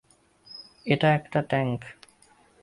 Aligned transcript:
এটা 0.85 1.07
একটা 1.13 1.39
ট্যাঙ্ক! 1.41 1.79